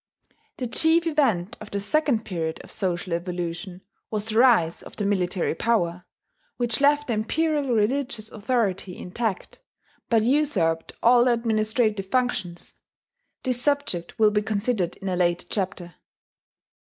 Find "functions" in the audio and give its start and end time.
12.07-12.73